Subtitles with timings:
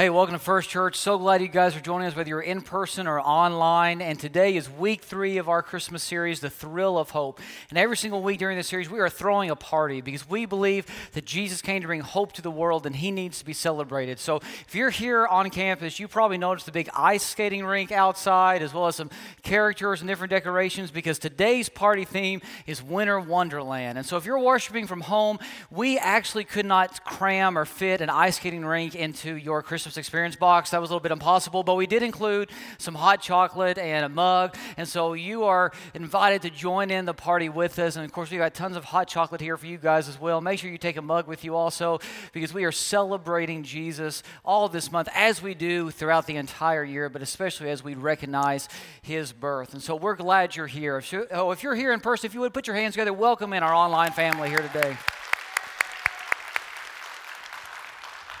[0.00, 0.96] Hey, welcome to First Church.
[0.96, 4.00] So glad you guys are joining us, whether you're in person or online.
[4.00, 7.38] And today is week three of our Christmas series, The Thrill of Hope.
[7.68, 10.86] And every single week during this series, we are throwing a party because we believe
[11.12, 14.18] that Jesus came to bring hope to the world and he needs to be celebrated.
[14.18, 18.62] So if you're here on campus, you probably noticed the big ice skating rink outside,
[18.62, 19.10] as well as some
[19.42, 23.98] characters and different decorations because today's party theme is Winter Wonderland.
[23.98, 25.38] And so if you're worshiping from home,
[25.70, 30.36] we actually could not cram or fit an ice skating rink into your Christmas experience
[30.36, 30.70] box.
[30.70, 34.08] That was a little bit impossible, but we did include some hot chocolate and a
[34.08, 34.56] mug.
[34.76, 37.96] And so you are invited to join in the party with us.
[37.96, 40.40] And of course, we got tons of hot chocolate here for you guys as well.
[40.40, 42.00] Make sure you take a mug with you also
[42.32, 47.08] because we are celebrating Jesus all this month as we do throughout the entire year,
[47.08, 48.68] but especially as we recognize
[49.02, 49.72] his birth.
[49.72, 50.98] And so we're glad you're here.
[50.98, 53.12] If you, oh, if you're here in person, if you would put your hands together,
[53.12, 54.96] welcome in our online family here today.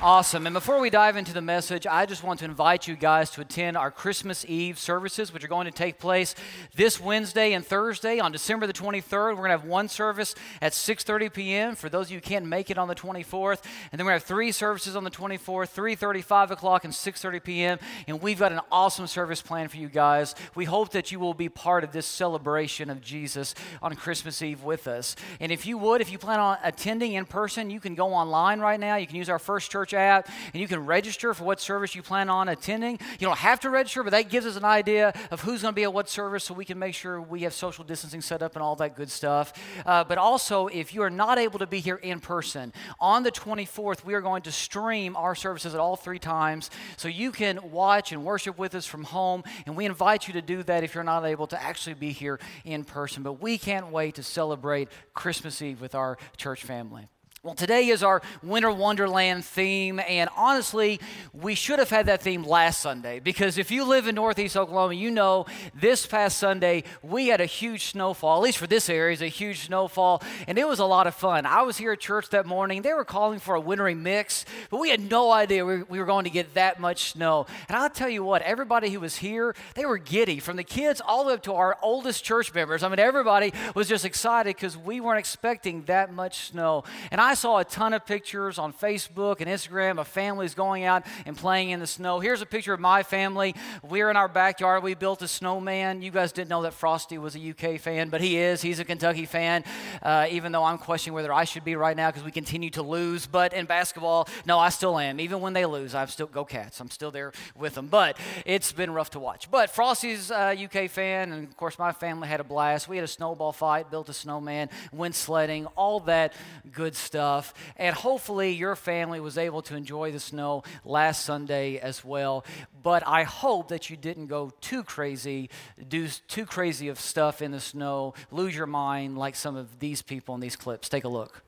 [0.02, 0.46] Awesome.
[0.46, 3.42] And before we dive into the message, I just want to invite you guys to
[3.42, 6.34] attend our Christmas Eve services, which are going to take place
[6.74, 9.12] this Wednesday and Thursday on December the 23rd.
[9.12, 11.74] We're going to have one service at 6:30 p.m.
[11.74, 13.62] for those of you who can't make it on the 24th,
[13.92, 17.44] and then we're going have three services on the 24th, 3:30, 5 o'clock, and 6:30
[17.44, 17.78] p.m.
[18.08, 20.34] And we've got an awesome service plan for you guys.
[20.54, 24.62] We hope that you will be part of this celebration of Jesus on Christmas Eve
[24.62, 25.14] with us.
[25.40, 28.60] And if you would, if you plan on attending in person, you can go online
[28.60, 28.96] right now.
[28.96, 31.94] You can use our First Church Church app, and you can register for what service
[31.94, 32.98] you plan on attending.
[33.18, 35.76] You don't have to register, but that gives us an idea of who's going to
[35.76, 38.54] be at what service so we can make sure we have social distancing set up
[38.54, 39.52] and all that good stuff.
[39.84, 43.32] Uh, but also, if you are not able to be here in person, on the
[43.32, 47.70] 24th, we are going to stream our services at all three times so you can
[47.70, 49.42] watch and worship with us from home.
[49.66, 52.38] And we invite you to do that if you're not able to actually be here
[52.64, 53.22] in person.
[53.22, 57.08] But we can't wait to celebrate Christmas Eve with our church family.
[57.42, 61.00] Well, today is our Winter Wonderland theme, and honestly,
[61.32, 64.92] we should have had that theme last Sunday because if you live in Northeast Oklahoma,
[64.92, 69.14] you know this past Sunday we had a huge snowfall, at least for this area,
[69.14, 71.46] it's a huge snowfall, and it was a lot of fun.
[71.46, 72.82] I was here at church that morning.
[72.82, 76.24] They were calling for a wintry mix, but we had no idea we were going
[76.24, 77.46] to get that much snow.
[77.70, 81.00] And I'll tell you what, everybody who was here, they were giddy from the kids
[81.00, 82.82] all the way up to our oldest church members.
[82.82, 86.84] I mean, everybody was just excited because we weren't expecting that much snow.
[87.10, 90.82] And I I saw a ton of pictures on Facebook and Instagram of families going
[90.82, 92.18] out and playing in the snow.
[92.18, 93.54] Here's a picture of my family.
[93.88, 94.82] We're in our backyard.
[94.82, 96.02] We built a snowman.
[96.02, 98.62] You guys didn't know that Frosty was a UK fan, but he is.
[98.62, 99.62] He's a Kentucky fan,
[100.02, 102.82] uh, even though I'm questioning whether I should be right now because we continue to
[102.82, 103.26] lose.
[103.26, 105.20] But in basketball, no, I still am.
[105.20, 106.80] Even when they lose, I'm still go Cats.
[106.80, 107.86] I'm still there with them.
[107.86, 109.52] But it's been rough to watch.
[109.52, 112.88] But Frosty's a UK fan, and of course, my family had a blast.
[112.88, 116.32] We had a snowball fight, built a snowman, went sledding, all that
[116.72, 117.52] good stuff stuff.
[117.76, 122.46] And hopefully, your family was able to enjoy the snow last Sunday as well.
[122.82, 125.50] But I hope that you didn't go too crazy,
[125.86, 130.00] do too crazy of stuff in the snow, lose your mind like some of these
[130.00, 130.88] people in these clips.
[130.88, 131.42] Take a look.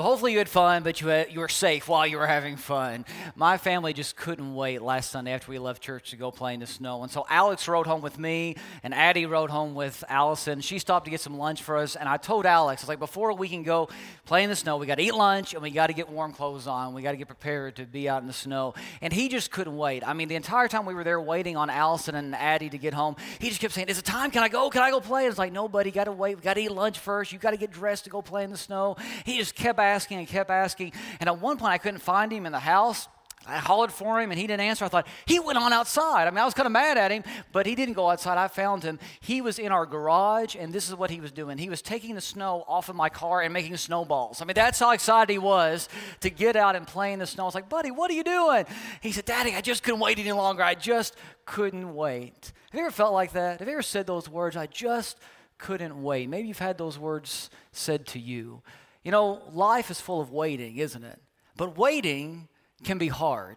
[0.00, 2.56] So hopefully you had fun, but you, had, you were safe while you were having
[2.56, 3.04] fun.
[3.36, 6.60] My family just couldn't wait last Sunday after we left church to go play in
[6.60, 7.02] the snow.
[7.02, 10.62] And so Alex rode home with me, and Addie rode home with Allison.
[10.62, 12.98] She stopped to get some lunch for us, and I told Alex, I was like,
[12.98, 13.90] before we can go
[14.24, 16.32] play in the snow, we got to eat lunch, and we got to get warm
[16.32, 16.94] clothes on.
[16.94, 18.72] We got to get prepared to be out in the snow.
[19.02, 20.02] And he just couldn't wait.
[20.02, 22.94] I mean, the entire time we were there waiting on Allison and Addie to get
[22.94, 24.30] home, he just kept saying, is it time?
[24.30, 24.70] Can I go?
[24.70, 25.24] Can I go play?
[25.24, 26.36] And it's like, no, buddy, got to wait.
[26.36, 27.32] We got to eat lunch first.
[27.32, 28.96] You got to get dressed to go play in the snow.
[29.26, 30.92] He just kept asking and kept asking.
[31.20, 33.08] And at one point, I couldn't find him in the house.
[33.46, 34.84] I hollered for him and he didn't answer.
[34.84, 36.26] I thought, he went on outside.
[36.26, 38.36] I mean, I was kind of mad at him, but he didn't go outside.
[38.36, 38.98] I found him.
[39.20, 41.56] He was in our garage, and this is what he was doing.
[41.56, 44.42] He was taking the snow off of my car and making snowballs.
[44.42, 45.88] I mean, that's how excited he was
[46.20, 47.44] to get out and play in the snow.
[47.44, 48.66] I was like, buddy, what are you doing?
[49.00, 50.62] He said, Daddy, I just couldn't wait any longer.
[50.62, 51.16] I just
[51.46, 52.52] couldn't wait.
[52.70, 53.60] Have you ever felt like that?
[53.60, 54.54] Have you ever said those words?
[54.54, 55.18] I just
[55.56, 56.28] couldn't wait.
[56.28, 58.62] Maybe you've had those words said to you.
[59.02, 61.20] You know, life is full of waiting, isn't it?
[61.56, 62.48] But waiting
[62.84, 63.56] can be hard,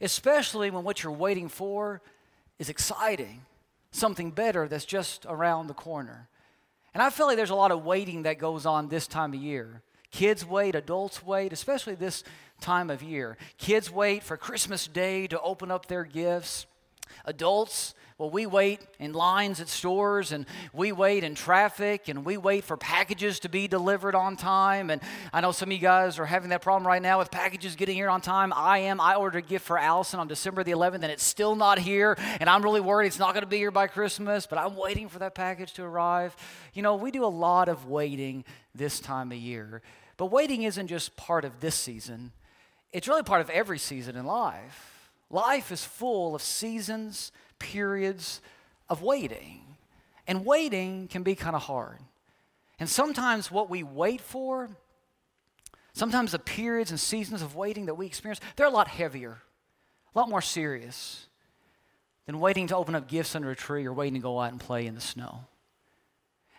[0.00, 2.02] especially when what you're waiting for
[2.58, 3.42] is exciting,
[3.90, 6.28] something better that's just around the corner.
[6.92, 9.40] And I feel like there's a lot of waiting that goes on this time of
[9.40, 9.82] year.
[10.10, 12.22] Kids wait, adults wait, especially this
[12.60, 13.36] time of year.
[13.58, 16.66] Kids wait for Christmas Day to open up their gifts.
[17.24, 22.36] Adults, well, we wait in lines at stores and we wait in traffic and we
[22.36, 24.90] wait for packages to be delivered on time.
[24.90, 25.02] And
[25.32, 27.96] I know some of you guys are having that problem right now with packages getting
[27.96, 28.52] here on time.
[28.54, 29.00] I am.
[29.00, 32.16] I ordered a gift for Allison on December the 11th and it's still not here.
[32.38, 35.08] And I'm really worried it's not going to be here by Christmas, but I'm waiting
[35.08, 36.36] for that package to arrive.
[36.72, 38.44] You know, we do a lot of waiting
[38.76, 39.82] this time of year.
[40.18, 42.30] But waiting isn't just part of this season,
[42.92, 44.93] it's really part of every season in life.
[45.34, 48.40] Life is full of seasons periods
[48.88, 49.62] of waiting.
[50.28, 51.98] And waiting can be kind of hard.
[52.78, 54.70] And sometimes what we wait for,
[55.92, 59.38] sometimes the periods and seasons of waiting that we experience, they're a lot heavier,
[60.14, 61.26] a lot more serious
[62.26, 64.60] than waiting to open up gifts under a tree or waiting to go out and
[64.60, 65.46] play in the snow.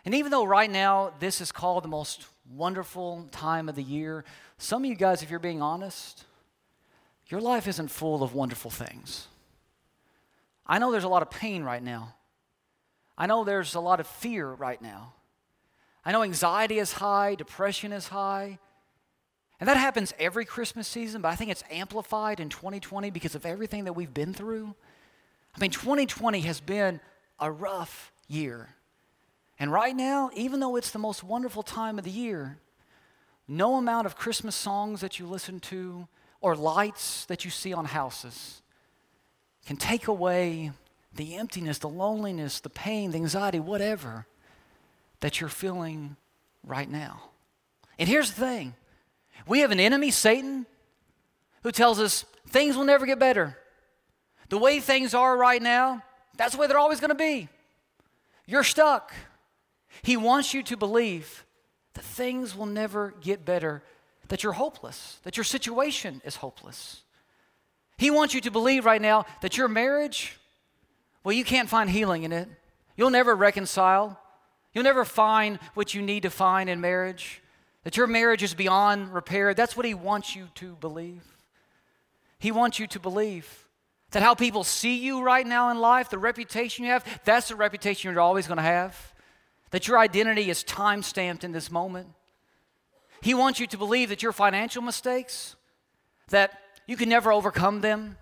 [0.04, 4.26] And even though right now this is called the most wonderful time of the year,
[4.58, 6.26] some of you guys, if you're being honest,
[7.28, 9.28] your life isn't full of wonderful things.
[10.66, 12.14] I know there's a lot of pain right now.
[13.18, 15.14] I know there's a lot of fear right now.
[16.04, 18.58] I know anxiety is high, depression is high.
[19.58, 23.46] And that happens every Christmas season, but I think it's amplified in 2020 because of
[23.46, 24.74] everything that we've been through.
[25.56, 27.00] I mean, 2020 has been
[27.40, 28.68] a rough year.
[29.58, 32.58] And right now, even though it's the most wonderful time of the year,
[33.48, 36.06] no amount of Christmas songs that you listen to
[36.46, 38.62] or lights that you see on houses
[39.66, 40.70] can take away
[41.12, 44.28] the emptiness, the loneliness, the pain, the anxiety, whatever
[45.18, 46.14] that you're feeling
[46.62, 47.20] right now.
[47.98, 48.74] And here's the thing
[49.44, 50.66] we have an enemy, Satan,
[51.64, 53.58] who tells us things will never get better.
[54.48, 56.04] The way things are right now,
[56.36, 57.48] that's the way they're always going to be.
[58.46, 59.12] You're stuck.
[60.02, 61.44] He wants you to believe
[61.94, 63.82] that things will never get better,
[64.28, 67.02] that you're hopeless, that your situation is hopeless.
[67.98, 70.38] He wants you to believe right now that your marriage,
[71.24, 72.48] well, you can't find healing in it.
[72.96, 74.20] You'll never reconcile.
[74.72, 77.42] You'll never find what you need to find in marriage.
[77.84, 79.54] That your marriage is beyond repair.
[79.54, 81.22] That's what he wants you to believe.
[82.38, 83.66] He wants you to believe
[84.10, 87.56] that how people see you right now in life, the reputation you have, that's the
[87.56, 89.14] reputation you're always going to have.
[89.70, 92.08] That your identity is time stamped in this moment.
[93.26, 95.56] He wants you to believe that your financial mistakes,
[96.28, 98.18] that you can never overcome them.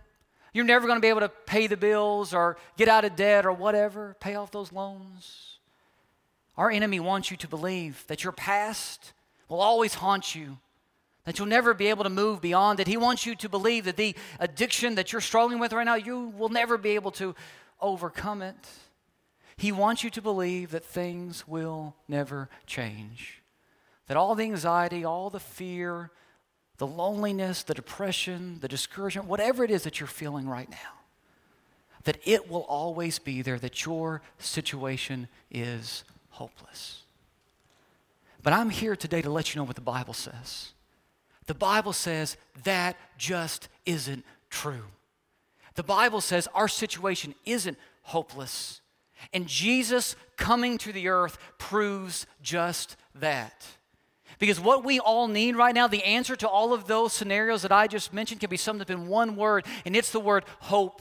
[0.54, 3.44] You're never going to be able to pay the bills or get out of debt
[3.44, 5.58] or whatever, pay off those loans.
[6.56, 9.12] Our enemy wants you to believe that your past
[9.50, 10.56] will always haunt you,
[11.24, 12.86] that you'll never be able to move beyond it.
[12.86, 16.32] He wants you to believe that the addiction that you're struggling with right now, you
[16.34, 17.34] will never be able to
[17.78, 18.56] overcome it.
[19.58, 23.42] He wants you to believe that things will never change,
[24.06, 26.10] that all the anxiety, all the fear,
[26.78, 30.76] the loneliness, the depression, the discouragement, whatever it is that you're feeling right now,
[32.04, 37.02] that it will always be there, that your situation is hopeless.
[38.42, 40.72] But I'm here today to let you know what the Bible says.
[41.46, 44.84] The Bible says that just isn't true.
[45.74, 48.80] The Bible says our situation isn't hopeless.
[49.32, 53.66] And Jesus coming to the earth proves just that.
[54.38, 57.72] Because what we all need right now, the answer to all of those scenarios that
[57.72, 61.00] I just mentioned, can be summed up in one word, and it's the word hope.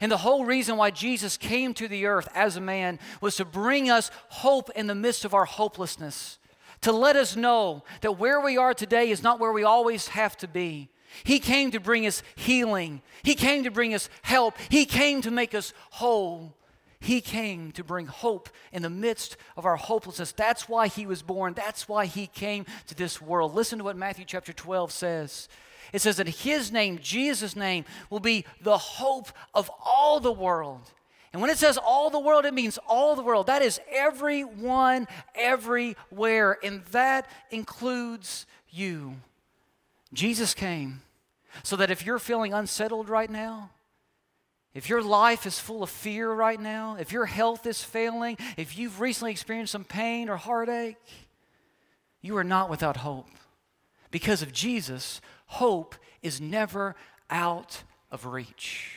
[0.00, 3.44] And the whole reason why Jesus came to the earth as a man was to
[3.44, 6.38] bring us hope in the midst of our hopelessness,
[6.80, 10.36] to let us know that where we are today is not where we always have
[10.38, 10.88] to be.
[11.24, 15.30] He came to bring us healing, He came to bring us help, He came to
[15.30, 16.54] make us whole.
[17.00, 20.32] He came to bring hope in the midst of our hopelessness.
[20.32, 21.54] That's why he was born.
[21.54, 23.54] That's why he came to this world.
[23.54, 25.48] Listen to what Matthew chapter 12 says.
[25.92, 30.82] It says that his name, Jesus' name, will be the hope of all the world.
[31.32, 33.46] And when it says all the world, it means all the world.
[33.46, 36.58] That is everyone, everywhere.
[36.62, 39.14] And that includes you.
[40.12, 41.02] Jesus came
[41.62, 43.70] so that if you're feeling unsettled right now,
[44.74, 48.78] if your life is full of fear right now, if your health is failing, if
[48.78, 50.96] you've recently experienced some pain or heartache,
[52.22, 53.26] you are not without hope.
[54.10, 56.94] Because of Jesus, hope is never
[57.30, 58.96] out of reach.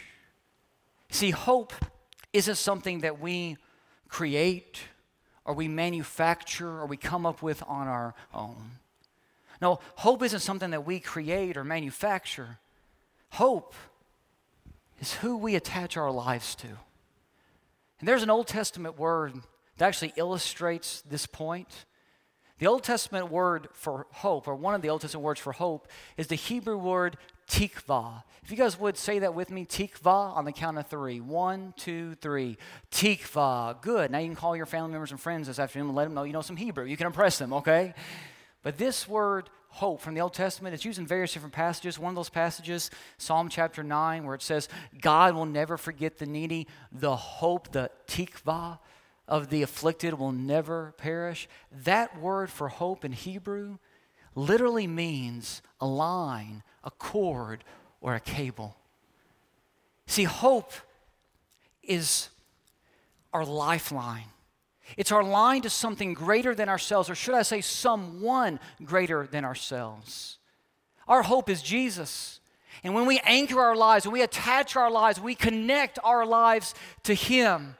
[1.10, 1.74] See, hope
[2.34, 3.58] isn't something that we
[4.10, 4.82] create
[5.46, 8.72] or we manufacture or we come up with on our own.
[9.62, 12.58] No, hope isn't something that we create or manufacture.
[13.30, 13.74] Hope
[15.04, 16.68] is who we attach our lives to.
[18.00, 19.34] And there's an Old Testament word
[19.78, 21.84] that actually illustrates this point.
[22.60, 25.90] The Old Testament word for hope, or one of the Old Testament words for hope,
[26.16, 27.18] is the Hebrew word
[27.50, 28.24] tikvah.
[28.44, 31.20] If you guys would say that with me, tikvah, on the count of three.
[31.20, 32.58] One, two, three.
[32.90, 33.82] Tikvah.
[33.82, 34.10] Good.
[34.10, 36.24] Now you can call your family members and friends this afternoon and let them know
[36.24, 36.86] you know some Hebrew.
[36.86, 37.94] You can impress them, okay?
[38.62, 41.98] But this word hope from the Old Testament, it's used in various different passages.
[41.98, 44.70] One of those passages, Psalm chapter 9, where it says,
[45.01, 46.68] God will never forget the needy.
[46.92, 48.77] The hope, the tikvah
[49.27, 51.50] of the afflicted will never perish.
[51.72, 53.77] That word for hope in Hebrew
[54.36, 57.63] literally means a line, a cord,
[58.00, 58.75] or a cable.
[60.06, 60.72] See, hope
[61.82, 62.30] is
[63.34, 64.33] our lifeline.
[64.98, 69.46] It's our line to something greater than ourselves, or should I say, someone greater than
[69.46, 70.38] ourselves.
[71.08, 72.40] Our hope is Jesus.
[72.84, 76.75] And when we anchor our lives, when we attach our lives, we connect our lives
[77.04, 77.75] to Him.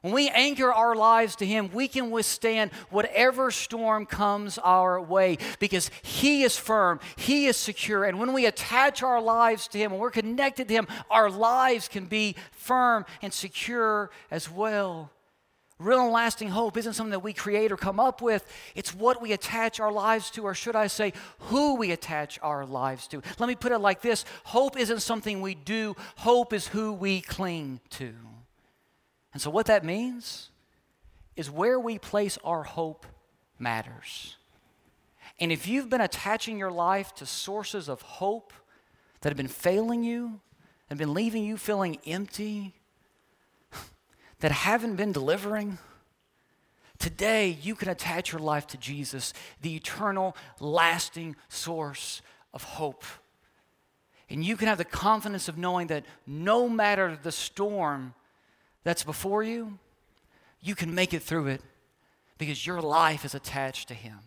[0.00, 5.38] When we anchor our lives to Him, we can withstand whatever storm comes our way
[5.58, 8.04] because He is firm, He is secure.
[8.04, 11.88] And when we attach our lives to Him, when we're connected to Him, our lives
[11.88, 15.10] can be firm and secure as well.
[15.78, 18.44] Real and lasting hope isn't something that we create or come up with.
[18.74, 22.66] It's what we attach our lives to, or should I say, who we attach our
[22.66, 23.22] lives to.
[23.38, 27.20] Let me put it like this Hope isn't something we do, hope is who we
[27.20, 28.12] cling to.
[29.32, 30.50] And so, what that means
[31.36, 33.06] is where we place our hope
[33.58, 34.36] matters.
[35.38, 38.52] And if you've been attaching your life to sources of hope
[39.20, 40.40] that have been failing you,
[40.90, 42.74] and been leaving you feeling empty,
[44.40, 45.78] that haven't been delivering,
[46.98, 53.04] today you can attach your life to Jesus, the eternal, lasting source of hope.
[54.30, 58.14] And you can have the confidence of knowing that no matter the storm
[58.84, 59.78] that's before you,
[60.60, 61.62] you can make it through it
[62.36, 64.18] because your life is attached to Him.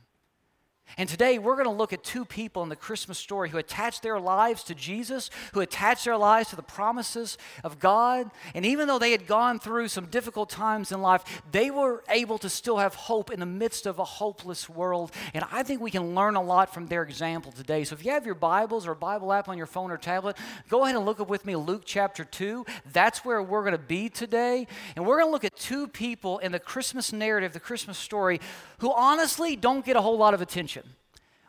[0.97, 4.03] And today we're going to look at two people in the Christmas story who attached
[4.03, 8.29] their lives to Jesus, who attached their lives to the promises of God.
[8.53, 12.37] And even though they had gone through some difficult times in life, they were able
[12.39, 15.11] to still have hope in the midst of a hopeless world.
[15.33, 17.83] And I think we can learn a lot from their example today.
[17.83, 20.37] So if you have your Bibles or Bible app on your phone or tablet,
[20.69, 22.65] go ahead and look up with me Luke chapter 2.
[22.91, 24.67] That's where we're going to be today.
[24.95, 28.39] And we're going to look at two people in the Christmas narrative, the Christmas story,
[28.79, 30.80] who honestly don't get a whole lot of attention.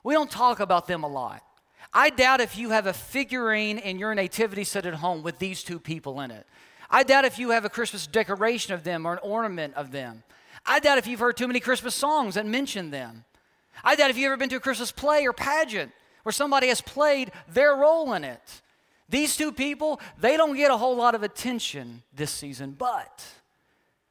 [0.03, 1.43] We don't talk about them a lot.
[1.93, 5.63] I doubt if you have a figurine in your nativity set at home with these
[5.63, 6.47] two people in it.
[6.91, 10.23] I doubt if you have a Christmas decoration of them or an ornament of them.
[10.65, 13.25] I doubt if you've heard too many Christmas songs that mention them.
[13.85, 15.93] I doubt if you've ever been to a Christmas play or pageant
[16.23, 18.63] where somebody has played their role in it.
[19.09, 23.25] These two people, they don't get a whole lot of attention this season, but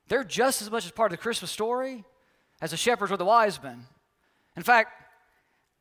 [0.08, 2.04] they're just as much as part of the Christmas story
[2.62, 3.86] as the shepherds or the wise men.
[4.56, 5.01] In fact,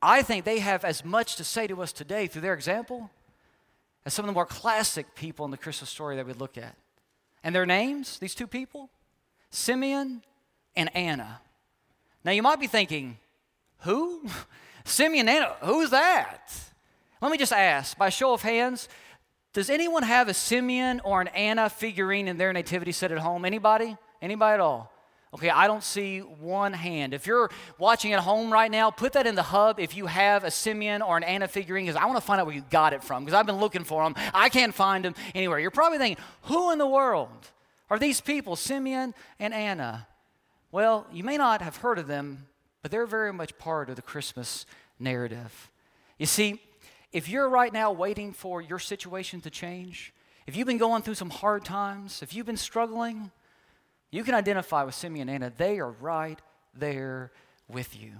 [0.02, 3.10] I think they have as much to say to us today through their example
[4.04, 6.74] as some of the more classic people in the Christmas story that we look at.
[7.44, 8.90] And their names, these two people,
[9.50, 10.22] Simeon
[10.74, 11.40] and Anna.
[12.24, 13.18] Now you might be thinking,
[13.80, 14.22] who?
[14.84, 16.52] Simeon and Anna, who's that?
[17.20, 18.88] Let me just ask, by show of hands,
[19.52, 23.44] does anyone have a Simeon or an Anna figurine in their nativity set at home?
[23.44, 23.96] Anybody?
[24.22, 24.92] Anybody at all?
[25.32, 27.14] Okay, I don't see one hand.
[27.14, 30.42] If you're watching at home right now, put that in the hub if you have
[30.42, 32.92] a Simeon or an Anna figurine, because I want to find out where you got
[32.92, 34.14] it from, because I've been looking for them.
[34.34, 35.60] I can't find them anywhere.
[35.60, 37.50] You're probably thinking, who in the world
[37.90, 40.08] are these people, Simeon and Anna?
[40.72, 42.46] Well, you may not have heard of them,
[42.82, 44.66] but they're very much part of the Christmas
[44.98, 45.70] narrative.
[46.18, 46.60] You see,
[47.12, 50.12] if you're right now waiting for your situation to change,
[50.48, 53.30] if you've been going through some hard times, if you've been struggling,
[54.10, 55.52] you can identify with Simeon and Anna.
[55.56, 56.40] They are right
[56.74, 57.32] there
[57.68, 58.12] with you.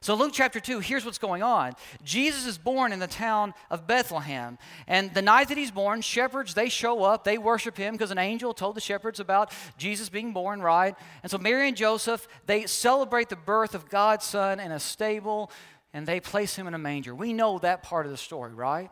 [0.00, 1.72] So, Luke chapter 2, here's what's going on.
[2.04, 4.56] Jesus is born in the town of Bethlehem.
[4.86, 8.18] And the night that he's born, shepherds, they show up, they worship him because an
[8.18, 10.94] angel told the shepherds about Jesus being born, right?
[11.22, 15.50] And so, Mary and Joseph, they celebrate the birth of God's son in a stable
[15.92, 17.14] and they place him in a manger.
[17.14, 18.90] We know that part of the story, right?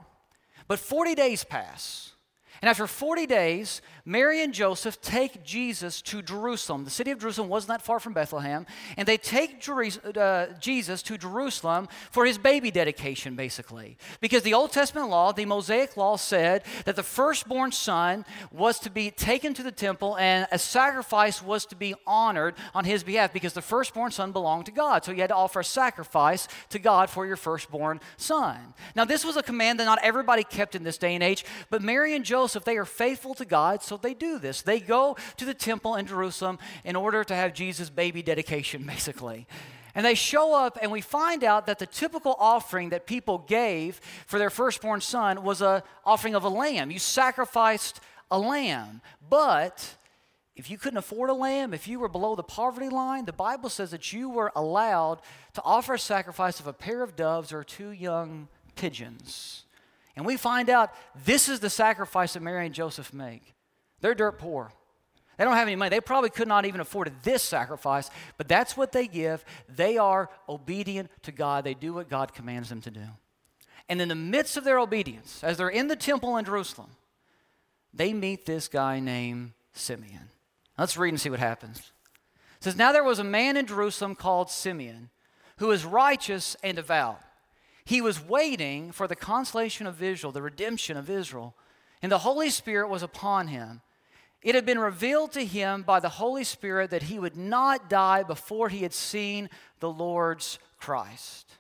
[0.66, 2.14] But 40 days pass.
[2.62, 6.84] And after 40 days, Mary and Joseph take Jesus to Jerusalem.
[6.84, 8.66] The city of Jerusalem wasn't that far from Bethlehem.
[8.98, 13.96] And they take uh, Jesus to Jerusalem for his baby dedication, basically.
[14.20, 18.90] Because the Old Testament law, the Mosaic law, said that the firstborn son was to
[18.90, 23.32] be taken to the temple and a sacrifice was to be honored on his behalf
[23.32, 25.04] because the firstborn son belonged to God.
[25.04, 28.74] So you had to offer a sacrifice to God for your firstborn son.
[28.94, 31.80] Now, this was a command that not everybody kept in this day and age, but
[31.80, 33.82] Mary and Joseph, they are faithful to God.
[33.82, 34.62] So so they do this.
[34.62, 39.46] They go to the temple in Jerusalem in order to have Jesus' baby dedication, basically.
[39.94, 44.00] And they show up, and we find out that the typical offering that people gave
[44.26, 46.90] for their firstborn son was an offering of a lamb.
[46.90, 48.00] You sacrificed
[48.32, 49.00] a lamb.
[49.30, 49.94] But
[50.56, 53.68] if you couldn't afford a lamb, if you were below the poverty line, the Bible
[53.68, 55.20] says that you were allowed
[55.52, 59.62] to offer a sacrifice of a pair of doves or two young pigeons.
[60.16, 60.92] And we find out
[61.24, 63.53] this is the sacrifice that Mary and Joseph make.
[64.04, 64.70] They're dirt poor.
[65.38, 65.88] They don't have any money.
[65.88, 69.42] They probably could not even afford this sacrifice, but that's what they give.
[69.66, 71.64] They are obedient to God.
[71.64, 73.06] They do what God commands them to do.
[73.88, 76.90] And in the midst of their obedience, as they're in the temple in Jerusalem,
[77.94, 80.28] they meet this guy named Simeon.
[80.76, 81.78] Let's read and see what happens.
[82.58, 85.08] It says, Now there was a man in Jerusalem called Simeon,
[85.56, 87.22] who was righteous and devout.
[87.86, 91.54] He was waiting for the consolation of Israel, the redemption of Israel,
[92.02, 93.80] and the Holy Spirit was upon him
[94.44, 98.22] it had been revealed to him by the Holy Spirit that he would not die
[98.22, 99.48] before he had seen
[99.80, 101.50] the Lord's Christ.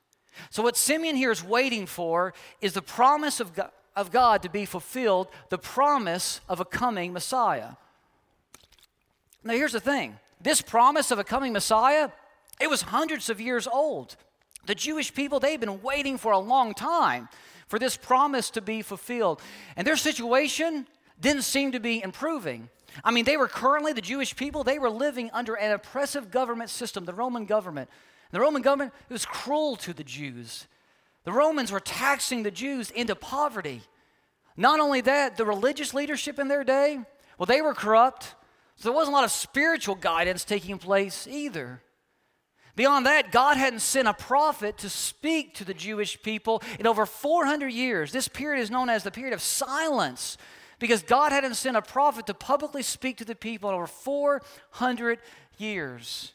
[0.50, 4.50] So, what Simeon here is waiting for is the promise of God, of God to
[4.50, 7.70] be fulfilled, the promise of a coming Messiah.
[9.42, 12.10] Now, here's the thing this promise of a coming Messiah,
[12.60, 14.16] it was hundreds of years old.
[14.66, 17.28] The Jewish people, they've been waiting for a long time
[17.68, 19.40] for this promise to be fulfilled.
[19.76, 20.86] And their situation
[21.20, 22.68] didn't seem to be improving.
[23.02, 26.70] I mean, they were currently, the Jewish people, they were living under an oppressive government
[26.70, 27.90] system, the Roman government.
[28.30, 30.66] The Roman government was cruel to the Jews.
[31.24, 33.82] The Romans were taxing the Jews into poverty.
[34.56, 37.00] Not only that, the religious leadership in their day,
[37.38, 38.34] well, they were corrupt.
[38.76, 41.80] So there wasn't a lot of spiritual guidance taking place either.
[42.76, 47.06] Beyond that, God hadn't sent a prophet to speak to the Jewish people in over
[47.06, 48.10] 400 years.
[48.10, 50.36] This period is known as the period of silence
[50.84, 55.18] because God hadn't sent a prophet to publicly speak to the people over 400
[55.56, 56.34] years.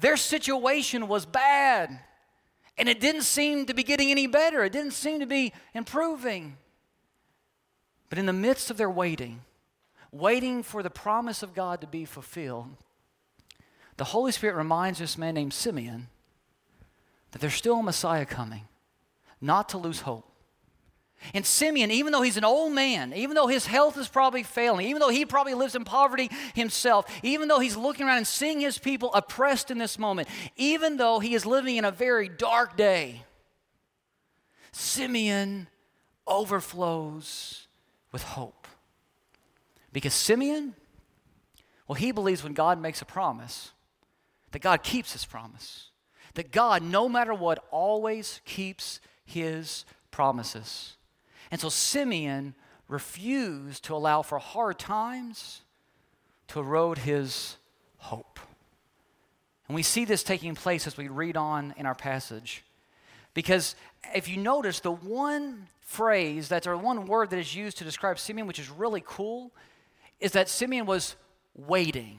[0.00, 2.00] Their situation was bad,
[2.76, 6.56] and it didn't seem to be getting any better, it didn't seem to be improving.
[8.08, 9.42] But in the midst of their waiting,
[10.10, 12.70] waiting for the promise of God to be fulfilled,
[13.96, 16.08] the Holy Spirit reminds this man named Simeon
[17.30, 18.62] that there's still a Messiah coming,
[19.40, 20.28] not to lose hope.
[21.32, 24.88] And Simeon, even though he's an old man, even though his health is probably failing,
[24.88, 28.60] even though he probably lives in poverty himself, even though he's looking around and seeing
[28.60, 32.76] his people oppressed in this moment, even though he is living in a very dark
[32.76, 33.22] day,
[34.72, 35.68] Simeon
[36.26, 37.68] overflows
[38.12, 38.66] with hope.
[39.92, 40.74] Because Simeon,
[41.86, 43.72] well, he believes when God makes a promise,
[44.50, 45.90] that God keeps his promise.
[46.34, 50.93] That God, no matter what, always keeps his promises.
[51.54, 52.56] And so Simeon
[52.88, 55.60] refused to allow for hard times
[56.48, 57.58] to erode his
[57.98, 58.40] hope.
[59.68, 62.64] And we see this taking place as we read on in our passage.
[63.34, 63.76] Because
[64.16, 68.18] if you notice, the one phrase that's or one word that is used to describe
[68.18, 69.52] Simeon, which is really cool,
[70.18, 71.14] is that Simeon was
[71.54, 72.18] waiting.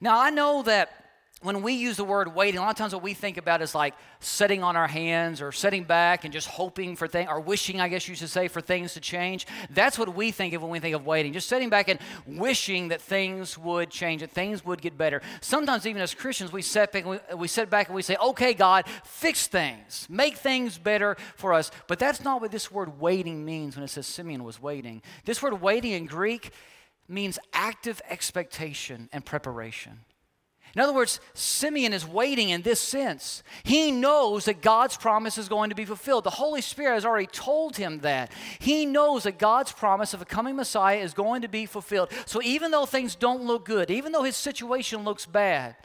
[0.00, 1.01] Now, I know that
[1.42, 3.74] when we use the word waiting, a lot of times what we think about is
[3.74, 7.80] like sitting on our hands or sitting back and just hoping for things, or wishing,
[7.80, 9.46] I guess you should say, for things to change.
[9.70, 11.32] That's what we think of when we think of waiting.
[11.32, 15.20] Just sitting back and wishing that things would change, that things would get better.
[15.40, 18.16] Sometimes, even as Christians, we sit back and we, we sit back and we say,
[18.22, 21.70] okay, God, fix things, make things better for us.
[21.88, 25.02] But that's not what this word waiting means when it says Simeon was waiting.
[25.24, 26.52] This word waiting in Greek
[27.08, 30.00] means active expectation and preparation.
[30.74, 33.42] In other words, Simeon is waiting in this sense.
[33.62, 36.24] He knows that God's promise is going to be fulfilled.
[36.24, 38.32] The Holy Spirit has already told him that.
[38.58, 42.10] He knows that God's promise of a coming Messiah is going to be fulfilled.
[42.24, 45.76] So even though things don't look good, even though his situation looks bad,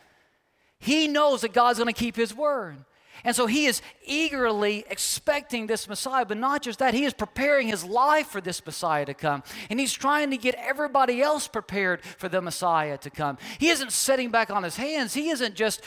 [0.80, 2.78] he knows that God's going to keep his word.
[3.24, 7.68] And so he is eagerly expecting this Messiah, but not just that, he is preparing
[7.68, 9.44] his life for this Messiah to come.
[9.70, 13.38] And he's trying to get everybody else prepared for the Messiah to come.
[13.60, 15.82] He isn't sitting back on his hands, he isn't just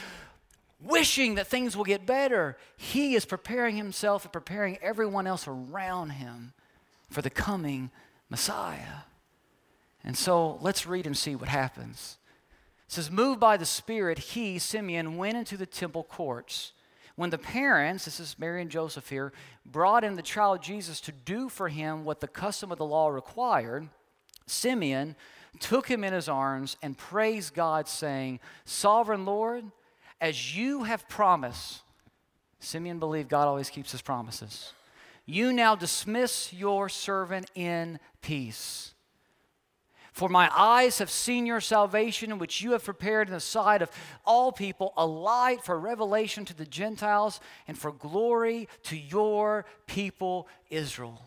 [0.83, 2.57] wishing that things will get better.
[2.77, 6.53] He is preparing himself and preparing everyone else around him
[7.11, 7.91] for the coming
[8.29, 9.05] Messiah.
[10.03, 12.17] And so let's read and see what happens.
[12.87, 16.73] It says, Moved by the Spirit, he, Simeon, went into the temple courts.
[17.21, 19.35] When the parents, this is Mary and Joseph here,
[19.67, 23.09] brought in the child Jesus to do for him what the custom of the law
[23.09, 23.91] required,
[24.47, 25.17] Simeon
[25.59, 29.67] took him in his arms and praised God, saying, Sovereign Lord,
[30.19, 31.83] as you have promised,
[32.59, 34.73] Simeon believed God always keeps his promises.
[35.27, 38.95] You now dismiss your servant in peace
[40.21, 43.91] For my eyes have seen your salvation, which you have prepared in the sight of
[44.27, 50.47] all people, a light for revelation to the Gentiles and for glory to your people
[50.69, 51.23] Israel.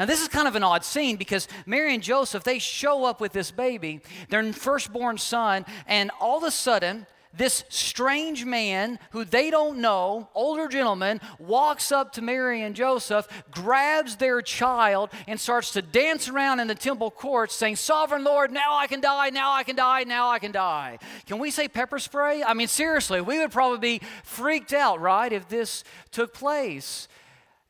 [0.00, 3.20] Now, this is kind of an odd scene because Mary and Joseph, they show up
[3.20, 9.24] with this baby, their firstborn son, and all of a sudden, this strange man who
[9.24, 15.38] they don't know, older gentleman, walks up to Mary and Joseph, grabs their child, and
[15.38, 19.30] starts to dance around in the temple courts saying, Sovereign Lord, now I can die,
[19.30, 20.98] now I can die, now I can die.
[21.26, 22.42] Can we say pepper spray?
[22.42, 27.08] I mean, seriously, we would probably be freaked out, right, if this took place.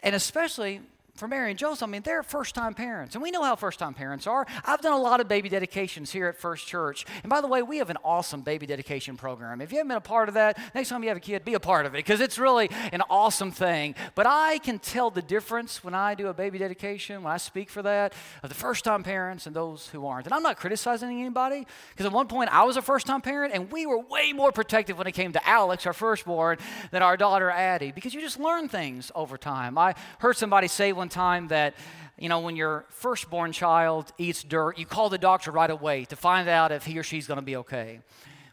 [0.02, 0.80] And especially
[1.16, 3.14] for Mary and Joseph, I mean, they're first time parents.
[3.14, 4.46] And we know how first time parents are.
[4.64, 7.06] I've done a lot of baby dedications here at First Church.
[7.22, 9.60] And by the way, we have an awesome baby dedication program.
[9.60, 11.54] If you haven't been a part of that, next time you have a kid, be
[11.54, 13.94] a part of it because it's really an awesome thing.
[14.16, 17.70] But I can tell the difference when I do a baby dedication, when I speak
[17.70, 20.26] for that, of the first time parents and those who aren't.
[20.26, 23.54] And I'm not criticizing anybody because at one point I was a first time parent
[23.54, 26.58] and we were way more protective when it came to Alex, our firstborn,
[26.90, 29.78] than our daughter Addie because you just learn things over time.
[29.78, 31.74] I heard somebody say one time that,
[32.18, 36.16] you know, when your firstborn child eats dirt, you call the doctor right away to
[36.16, 38.00] find out if he or she's going to be okay.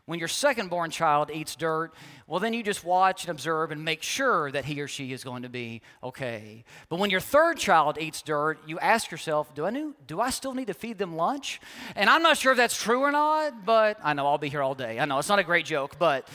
[0.06, 1.94] When your secondborn child eats dirt,
[2.28, 5.24] well, then you just watch and observe and make sure that he or she is
[5.24, 6.66] going to be okay.
[6.90, 10.30] But when your third child eats dirt, you ask yourself, do I, new, do I
[10.30, 11.62] still need to feed them lunch?
[11.96, 14.62] And I'm not sure if that's true or not, but I know I'll be here
[14.62, 15.00] all day.
[15.00, 16.28] I know it's not a great joke, but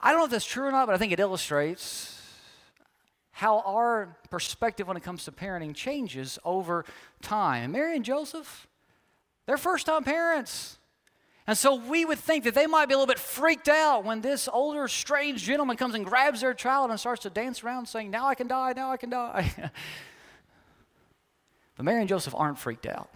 [0.00, 2.17] I don't know if that's true or not, but I think it illustrates
[3.38, 6.84] how our perspective when it comes to parenting changes over
[7.22, 7.70] time.
[7.70, 8.66] Mary and Joseph,
[9.46, 10.76] they're first time parents.
[11.46, 14.22] And so we would think that they might be a little bit freaked out when
[14.22, 18.10] this older, strange gentleman comes and grabs their child and starts to dance around saying,
[18.10, 19.52] Now I can die, now I can die.
[21.76, 23.08] but Mary and Joseph aren't freaked out.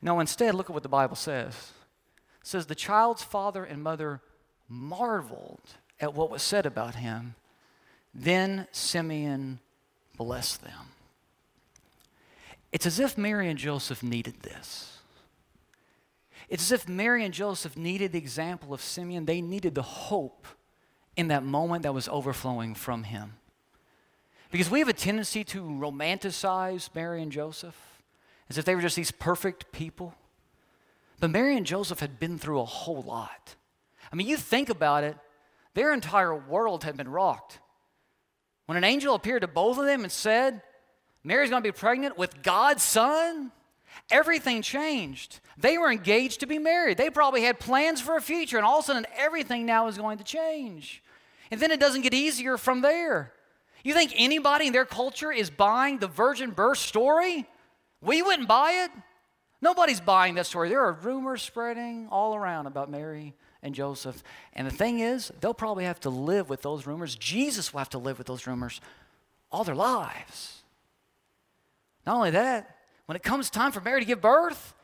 [0.00, 1.72] No, instead, look at what the Bible says.
[2.40, 4.20] It says, The child's father and mother
[4.68, 7.34] marveled at what was said about him.
[8.18, 9.60] Then Simeon
[10.16, 10.72] blessed them.
[12.72, 14.98] It's as if Mary and Joseph needed this.
[16.48, 19.26] It's as if Mary and Joseph needed the example of Simeon.
[19.26, 20.46] They needed the hope
[21.16, 23.34] in that moment that was overflowing from him.
[24.50, 27.76] Because we have a tendency to romanticize Mary and Joseph
[28.48, 30.14] as if they were just these perfect people.
[31.20, 33.56] But Mary and Joseph had been through a whole lot.
[34.10, 35.16] I mean, you think about it,
[35.74, 37.58] their entire world had been rocked.
[38.66, 40.60] When an angel appeared to both of them and said,
[41.24, 43.52] Mary's going to be pregnant with God's son,
[44.10, 45.40] everything changed.
[45.56, 46.98] They were engaged to be married.
[46.98, 49.96] They probably had plans for a future, and all of a sudden, everything now is
[49.96, 51.02] going to change.
[51.50, 53.32] And then it doesn't get easier from there.
[53.84, 57.46] You think anybody in their culture is buying the virgin birth story?
[58.00, 58.90] We wouldn't buy it.
[59.62, 60.68] Nobody's buying that story.
[60.68, 63.34] There are rumors spreading all around about Mary
[63.66, 64.22] and Joseph.
[64.54, 67.16] And the thing is, they'll probably have to live with those rumors.
[67.16, 68.80] Jesus will have to live with those rumors
[69.50, 70.62] all their lives.
[72.06, 72.76] Not only that,
[73.06, 74.74] when it comes time for Mary to give birth,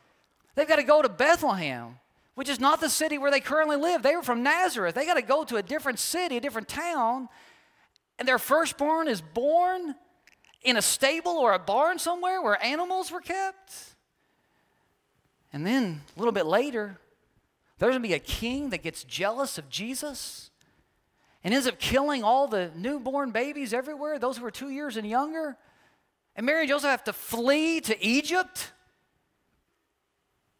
[0.55, 1.97] they've got to go to Bethlehem,
[2.35, 4.03] which is not the city where they currently live.
[4.03, 4.95] They were from Nazareth.
[4.95, 7.29] They got to go to a different city, a different town,
[8.19, 9.95] and their firstborn is born
[10.61, 13.73] in a stable or a barn somewhere where animals were kept.
[15.53, 16.99] And then a little bit later,
[17.83, 20.51] there's going to be a king that gets jealous of Jesus
[21.43, 25.05] and ends up killing all the newborn babies everywhere, those who are two years and
[25.05, 25.57] younger.
[26.37, 28.71] And Mary and Joseph have to flee to Egypt.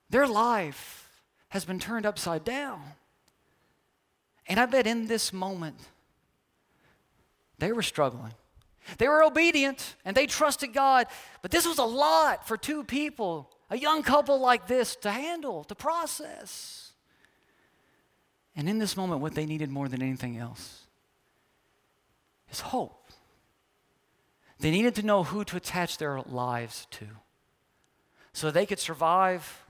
[0.10, 1.10] Their life
[1.48, 2.82] has been turned upside down.
[4.46, 5.78] And I bet in this moment,
[7.58, 8.34] they were struggling.
[8.98, 11.08] They were obedient and they trusted God,
[11.42, 15.64] but this was a lot for two people, a young couple like this, to handle,
[15.64, 16.90] to process.
[18.56, 20.86] And in this moment, what they needed more than anything else
[22.52, 23.00] is hope.
[24.60, 27.08] They needed to know who to attach their lives to
[28.32, 29.64] so they could survive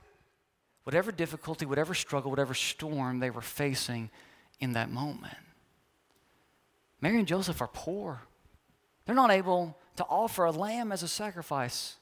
[0.84, 4.10] whatever difficulty, whatever struggle, whatever storm they were facing
[4.60, 5.38] in that moment.
[7.02, 8.22] Mary and Joseph are poor.
[9.06, 11.96] They're not able to offer a lamb as a sacrifice.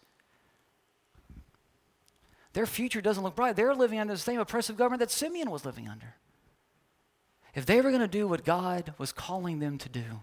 [2.54, 3.56] Their future doesn't look bright.
[3.56, 6.16] They're living under the same oppressive government that Simeon was living under.
[7.54, 10.22] If they were going to do what God was calling them to do,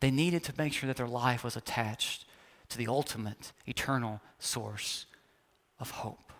[0.00, 2.24] they needed to make sure that their life was attached
[2.68, 5.06] to the ultimate, eternal source
[5.78, 6.32] of hope.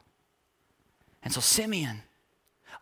[1.23, 2.03] And so Simeon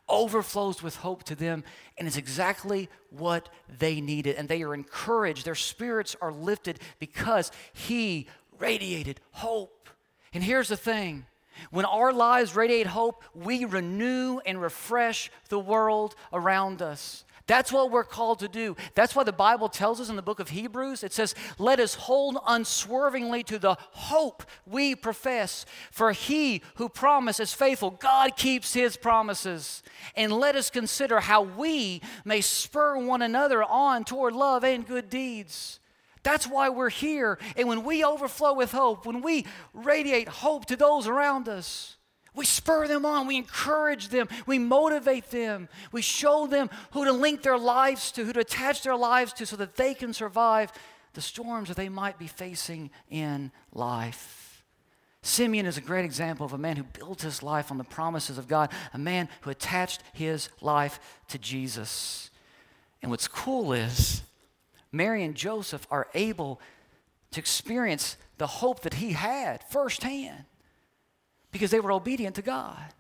[0.08, 1.64] overflows with hope to them,
[1.96, 4.36] and it's exactly what they needed.
[4.36, 9.88] And they are encouraged, their spirits are lifted because he radiated hope.
[10.32, 11.26] And here's the thing
[11.70, 17.24] When our lives radiate hope, we renew and refresh the world around us.
[17.46, 18.74] That's what we're called to do.
[18.94, 21.94] That's why the Bible tells us in the book of Hebrews it says, Let us
[21.94, 25.66] hold unswervingly to the hope we profess.
[25.90, 27.90] For he who promised is faithful.
[27.90, 29.82] God keeps his promises.
[30.16, 35.10] And let us consider how we may spur one another on toward love and good
[35.10, 35.80] deeds.
[36.24, 37.38] That's why we're here.
[37.56, 41.96] And when we overflow with hope, when we radiate hope to those around us,
[42.34, 47.12] we spur them on, we encourage them, we motivate them, we show them who to
[47.12, 50.72] link their lives to, who to attach their lives to, so that they can survive
[51.12, 54.64] the storms that they might be facing in life.
[55.22, 58.36] Simeon is a great example of a man who built his life on the promises
[58.36, 62.30] of God, a man who attached his life to Jesus.
[63.00, 64.22] And what's cool is,
[64.94, 66.60] Mary and Joseph are able
[67.32, 70.44] to experience the hope that he had firsthand
[71.50, 72.94] because they were obedient to God.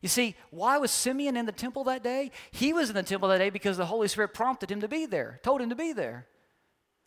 [0.00, 2.30] You see, why was Simeon in the temple that day?
[2.52, 5.04] He was in the temple that day because the Holy Spirit prompted him to be
[5.04, 6.26] there, told him to be there.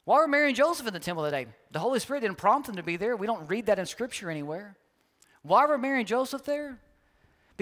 [0.03, 1.47] Why were Mary and Joseph in the temple that day?
[1.71, 3.15] The Holy Spirit didn't prompt them to be there.
[3.15, 4.75] We don't read that in Scripture anywhere.
[5.43, 6.77] Why were Mary and Joseph there?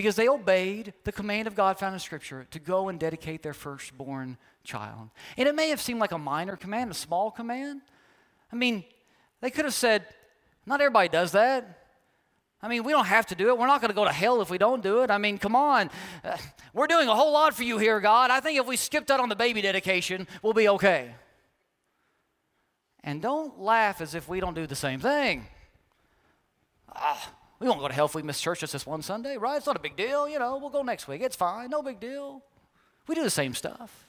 [0.01, 3.53] Because they obeyed the command of God found in Scripture to go and dedicate their
[3.53, 5.11] firstborn child.
[5.37, 7.81] And it may have seemed like a minor command, a small command.
[8.51, 8.83] I mean,
[9.41, 10.03] they could have said,
[10.65, 11.85] not everybody does that.
[12.63, 13.59] I mean, we don't have to do it.
[13.59, 15.11] We're not going to go to hell if we don't do it.
[15.11, 15.91] I mean, come on.
[16.73, 18.31] We're doing a whole lot for you here, God.
[18.31, 21.13] I think if we skipped out on the baby dedication, we'll be okay.
[23.03, 25.45] And don't laugh as if we don't do the same thing.
[26.91, 29.57] Ah, we won't go to hell if we miss church just this one Sunday, right?
[29.57, 30.27] It's not a big deal.
[30.27, 31.21] You know, we'll go next week.
[31.21, 31.69] It's fine.
[31.69, 32.41] No big deal.
[33.07, 34.07] We do the same stuff.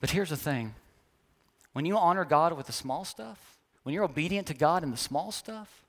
[0.00, 0.74] But here's the thing
[1.72, 4.96] when you honor God with the small stuff, when you're obedient to God in the
[4.96, 5.82] small stuff,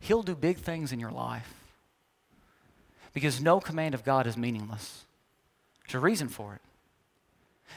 [0.00, 1.52] He'll do big things in your life.
[3.12, 5.04] Because no command of God is meaningless.
[5.86, 6.62] There's a reason for it.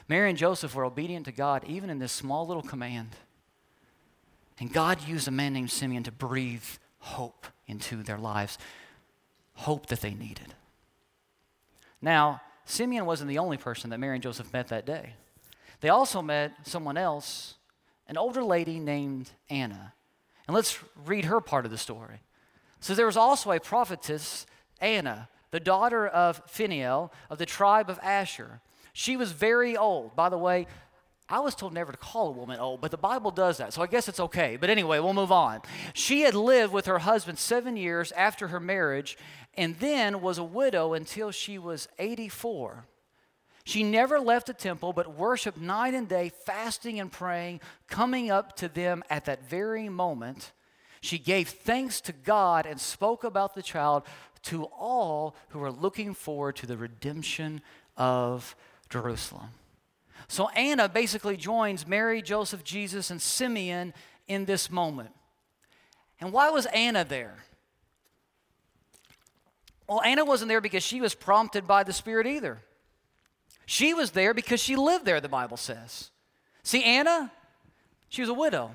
[0.07, 3.09] Mary and Joseph were obedient to God even in this small little command.
[4.57, 6.63] And God used a man named Simeon to breathe
[7.01, 8.57] hope into their lives,
[9.53, 10.53] hope that they needed.
[12.01, 15.15] Now, Simeon wasn't the only person that Mary and Joseph met that day.
[15.81, 17.55] They also met someone else,
[18.07, 19.93] an older lady named Anna.
[20.47, 22.21] And let's read her part of the story.
[22.79, 24.45] So there was also a prophetess,
[24.79, 28.61] Anna, the daughter of Phanuel of the tribe of Asher.
[28.93, 30.15] She was very old.
[30.15, 30.67] By the way,
[31.31, 33.81] I was told never to call a woman old, but the Bible does that, so
[33.81, 34.57] I guess it's okay.
[34.57, 35.61] But anyway, we'll move on.
[35.93, 39.17] She had lived with her husband seven years after her marriage
[39.55, 42.85] and then was a widow until she was 84.
[43.63, 48.55] She never left the temple, but worshiped night and day, fasting and praying, coming up
[48.57, 50.51] to them at that very moment.
[50.99, 54.03] She gave thanks to God and spoke about the child
[54.43, 57.61] to all who were looking forward to the redemption
[57.95, 58.55] of
[58.89, 59.49] Jerusalem.
[60.27, 63.93] So Anna basically joins Mary, Joseph, Jesus, and Simeon
[64.27, 65.11] in this moment.
[66.19, 67.35] And why was Anna there?
[69.87, 72.61] Well, Anna wasn't there because she was prompted by the Spirit either.
[73.65, 76.11] She was there because she lived there, the Bible says.
[76.63, 77.31] See, Anna,
[78.09, 78.71] she was a widow.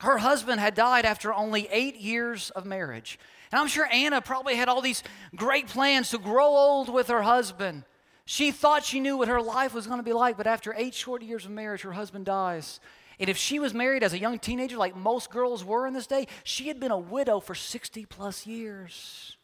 [0.00, 3.18] Her husband had died after only eight years of marriage.
[3.50, 5.02] And I'm sure Anna probably had all these
[5.34, 7.84] great plans to grow old with her husband.
[8.28, 10.94] She thought she knew what her life was going to be like, but after eight
[10.94, 12.80] short years of marriage, her husband dies.
[13.20, 16.08] And if she was married as a young teenager, like most girls were in this
[16.08, 19.36] day, she had been a widow for 60 plus years.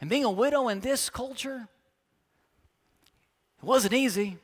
[0.00, 1.68] And being a widow in this culture,
[3.62, 4.38] it wasn't easy.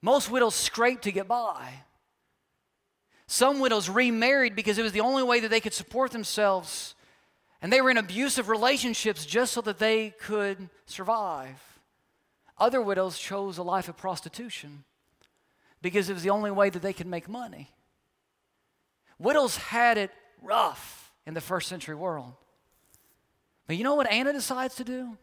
[0.00, 1.70] Most widows scraped to get by.
[3.26, 6.94] Some widows remarried because it was the only way that they could support themselves.
[7.60, 11.75] And they were in abusive relationships just so that they could survive.
[12.58, 14.84] Other widows chose a life of prostitution
[15.82, 17.70] because it was the only way that they could make money.
[19.18, 20.10] Widows had it
[20.42, 22.32] rough in the first century world.
[23.66, 25.16] But you know what Anna decides to do?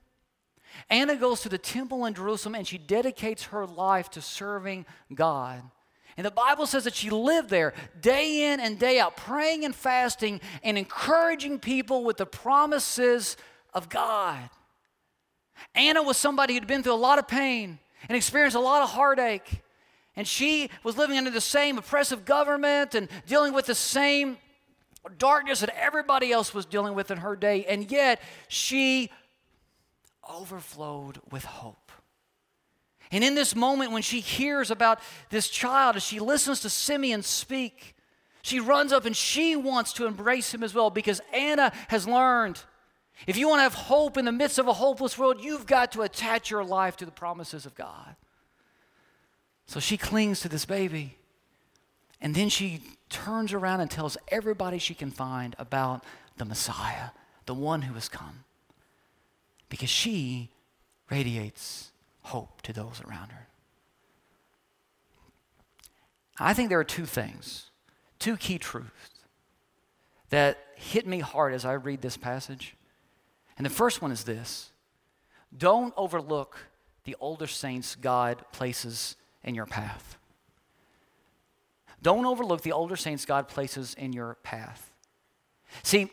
[0.89, 5.61] Anna goes to the temple in Jerusalem and she dedicates her life to serving God.
[6.17, 9.75] And the Bible says that she lived there day in and day out, praying and
[9.75, 13.37] fasting and encouraging people with the promises
[13.73, 14.49] of God.
[15.75, 18.89] Anna was somebody who'd been through a lot of pain and experienced a lot of
[18.89, 19.61] heartache.
[20.15, 24.37] And she was living under the same oppressive government and dealing with the same
[25.17, 27.65] darkness that everybody else was dealing with in her day.
[27.65, 29.09] And yet she
[30.29, 31.91] overflowed with hope.
[33.11, 34.99] And in this moment, when she hears about
[35.29, 37.95] this child, as she listens to Simeon speak,
[38.41, 42.61] She runs up and she wants to embrace him as well because Anna has learned
[43.27, 45.91] if you want to have hope in the midst of a hopeless world, you've got
[45.93, 48.15] to attach your life to the promises of God.
[49.65, 51.17] So she clings to this baby.
[52.19, 56.03] And then she turns around and tells everybody she can find about
[56.37, 57.09] the Messiah,
[57.45, 58.43] the one who has come.
[59.69, 60.49] Because she
[61.09, 61.91] radiates
[62.23, 63.47] hope to those around her.
[66.39, 67.69] I think there are two things,
[68.19, 68.89] two key truths
[70.29, 72.75] that hit me hard as I read this passage.
[73.57, 74.71] And the first one is this
[75.55, 76.57] don't overlook
[77.03, 80.17] the older saints God places in your path.
[82.01, 84.91] Don't overlook the older saints God places in your path.
[85.83, 86.09] See,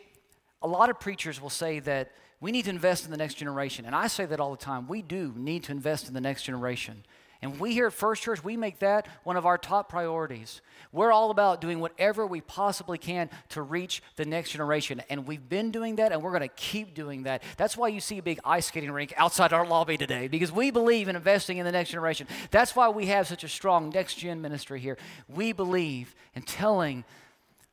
[0.62, 3.84] a lot of preachers will say that we need to invest in the next generation.
[3.84, 4.86] And I say that all the time.
[4.86, 7.04] We do need to invest in the next generation.
[7.42, 10.60] And we here at First Church, we make that one of our top priorities.
[10.92, 15.02] We're all about doing whatever we possibly can to reach the next generation.
[15.08, 17.42] And we've been doing that, and we're going to keep doing that.
[17.56, 20.70] That's why you see a big ice skating rink outside our lobby today, because we
[20.70, 22.26] believe in investing in the next generation.
[22.50, 24.98] That's why we have such a strong next gen ministry here.
[25.26, 27.04] We believe in telling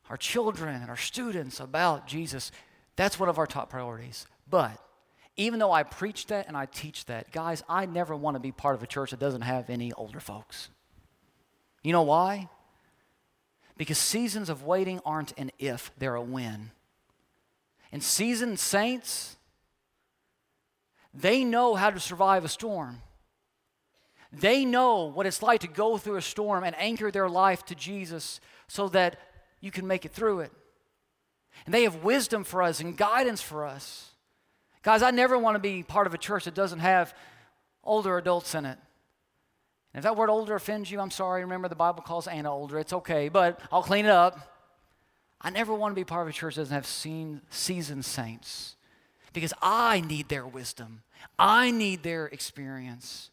[0.08, 2.52] our children and our students about Jesus.
[2.96, 4.26] That's one of our top priorities.
[4.48, 4.80] But
[5.38, 8.52] even though I preach that and I teach that, guys, I never want to be
[8.52, 10.68] part of a church that doesn't have any older folks.
[11.84, 12.48] You know why?
[13.76, 16.72] Because seasons of waiting aren't an if, they're a when.
[17.92, 19.36] And seasoned saints,
[21.14, 23.00] they know how to survive a storm.
[24.32, 27.76] They know what it's like to go through a storm and anchor their life to
[27.76, 29.18] Jesus so that
[29.60, 30.52] you can make it through it.
[31.64, 34.10] And they have wisdom for us and guidance for us.
[34.82, 37.14] Guys, I never want to be part of a church that doesn't have
[37.84, 38.78] older adults in it.
[39.92, 41.42] And if that word older offends you, I'm sorry.
[41.42, 42.78] Remember, the Bible calls Anna older.
[42.78, 44.54] It's okay, but I'll clean it up.
[45.40, 48.76] I never want to be part of a church that doesn't have seen, seasoned saints
[49.32, 51.02] because I need their wisdom,
[51.38, 53.30] I need their experience.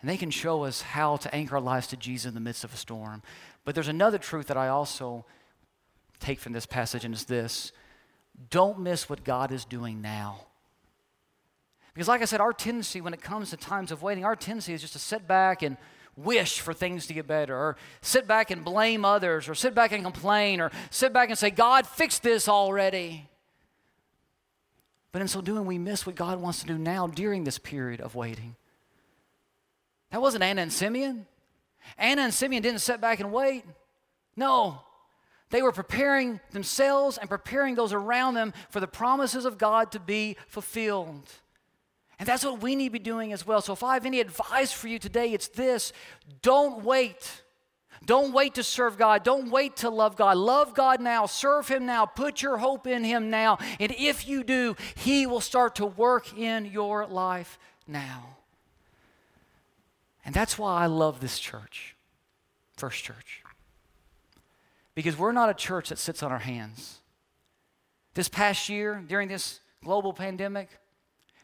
[0.00, 2.64] And they can show us how to anchor our lives to Jesus in the midst
[2.64, 3.22] of a storm.
[3.64, 5.24] But there's another truth that I also
[6.20, 7.72] take from this passage, and it's this
[8.50, 10.46] don't miss what God is doing now.
[11.96, 14.74] Because, like I said, our tendency when it comes to times of waiting, our tendency
[14.74, 15.78] is just to sit back and
[16.14, 19.92] wish for things to get better, or sit back and blame others, or sit back
[19.92, 23.30] and complain, or sit back and say, God, fix this already.
[25.10, 28.02] But in so doing, we miss what God wants to do now during this period
[28.02, 28.56] of waiting.
[30.10, 31.24] That wasn't Anna and Simeon.
[31.96, 33.64] Anna and Simeon didn't sit back and wait.
[34.36, 34.82] No,
[35.48, 39.98] they were preparing themselves and preparing those around them for the promises of God to
[39.98, 41.30] be fulfilled.
[42.18, 43.60] And that's what we need to be doing as well.
[43.60, 45.92] So, if I have any advice for you today, it's this
[46.42, 47.42] don't wait.
[48.04, 49.24] Don't wait to serve God.
[49.24, 50.36] Don't wait to love God.
[50.36, 51.26] Love God now.
[51.26, 52.06] Serve Him now.
[52.06, 53.58] Put your hope in Him now.
[53.80, 58.36] And if you do, He will start to work in your life now.
[60.24, 61.96] And that's why I love this church,
[62.76, 63.42] First Church.
[64.94, 67.00] Because we're not a church that sits on our hands.
[68.14, 70.68] This past year, during this global pandemic,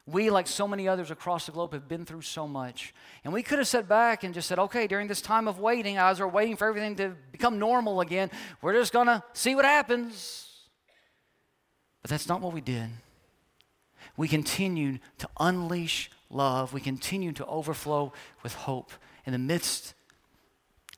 [0.06, 2.92] we, like so many others across the globe, have been through so much.
[3.22, 5.96] And we could have sat back and just said, okay, during this time of waiting,
[5.96, 9.64] as we're waiting for everything to become normal again, we're just going to see what
[9.64, 10.48] happens.
[12.02, 12.90] But that's not what we did.
[14.16, 18.12] We continued to unleash love, we continued to overflow
[18.42, 18.90] with hope
[19.24, 19.94] in the midst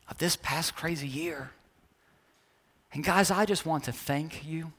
[0.08, 1.50] of this past crazy year.
[2.92, 4.72] And guys, I just want to thank you.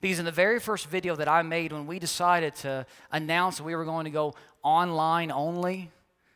[0.00, 3.64] Because in the very first video that I made when we decided to announce that
[3.64, 5.90] we were going to go online only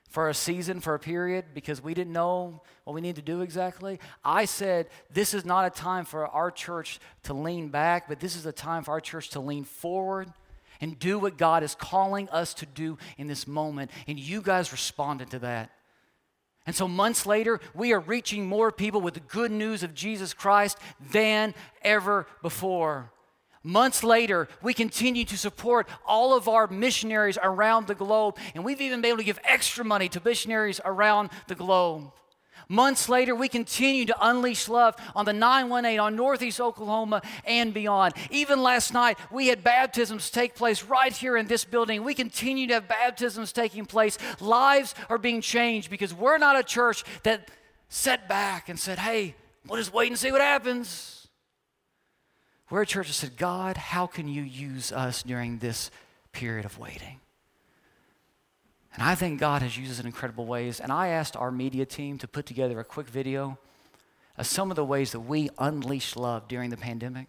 [0.08, 3.40] for a season, for a period, because we didn't know what we need to do
[3.40, 8.20] exactly, I said, This is not a time for our church to lean back, but
[8.20, 10.32] this is a time for our church to lean forward
[10.80, 13.90] and do what God is calling us to do in this moment.
[14.06, 15.70] And you guys responded to that.
[16.66, 20.32] And so, months later, we are reaching more people with the good news of Jesus
[20.32, 20.78] Christ
[21.10, 23.10] than ever before.
[23.66, 28.82] Months later, we continue to support all of our missionaries around the globe, and we've
[28.82, 32.12] even been able to give extra money to missionaries around the globe.
[32.68, 38.14] Months later, we continue to unleash love on the 918 on Northeast Oklahoma and beyond.
[38.30, 42.04] Even last night, we had baptisms take place right here in this building.
[42.04, 44.18] We continue to have baptisms taking place.
[44.40, 47.50] Lives are being changed because we're not a church that
[47.88, 49.34] sat back and said, hey,
[49.66, 51.23] we'll just wait and see what happens.
[52.70, 55.90] We're a church that said, God, how can you use us during this
[56.32, 57.20] period of waiting?
[58.94, 60.80] And I think God has used us in incredible ways.
[60.80, 63.58] And I asked our media team to put together a quick video
[64.38, 67.28] of some of the ways that we unleashed love during the pandemic.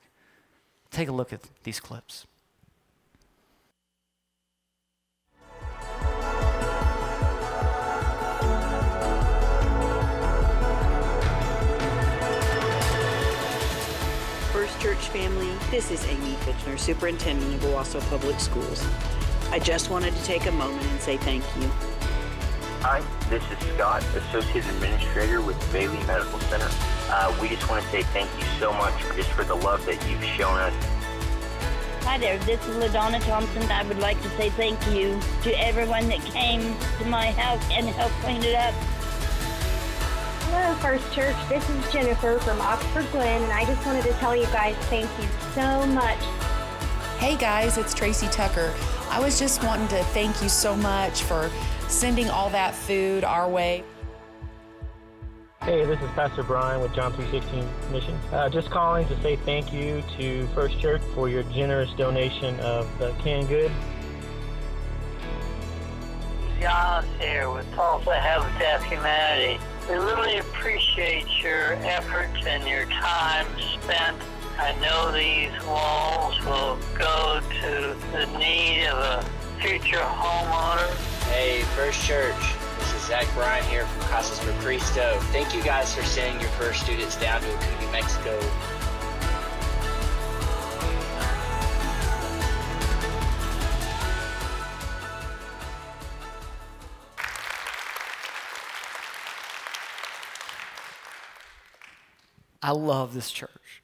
[0.91, 2.25] Take a look at these clips.
[15.75, 18.81] This is Amy Fichtner, Superintendent of Owasso Public Schools.
[19.51, 21.67] I just wanted to take a moment and say thank you.
[22.79, 26.69] Hi, this is Scott, Associate Administrator with Bailey Medical Center.
[27.09, 30.01] Uh, we just want to say thank you so much just for the love that
[30.09, 30.73] you've shown us.
[32.05, 33.63] Hi there, this is LaDonna Thompson.
[33.63, 36.61] I would like to say thank you to everyone that came
[36.99, 38.73] to my house and helped clean it up.
[40.47, 41.35] Hello, First Church.
[41.47, 45.09] This is Jennifer from Oxford Glen, and I just wanted to tell you guys thank
[45.17, 46.19] you so much.
[47.19, 48.73] Hey guys, it's Tracy Tucker.
[49.09, 51.49] I was just wanting to thank you so much for
[51.87, 53.85] sending all that food our way.
[55.61, 58.15] Hey, this is Pastor Brian with John 316 Mission.
[58.33, 62.89] Uh, just calling to say thank you to First Church for your generous donation of
[62.99, 63.71] the canned good.
[66.59, 69.63] John here with Tulsa Habitat Humanity.
[69.87, 74.17] We really appreciate your efforts and your time spent.
[74.57, 79.25] I know these walls will go to the need of a
[79.61, 80.89] future homeowner.
[81.29, 82.33] Hey, First Church.
[82.79, 85.19] This is Zach Bryan here from Casas por Cristo.
[85.31, 88.39] Thank you guys for sending your first students down to Acuña, Mexico.
[102.65, 103.83] I love this church.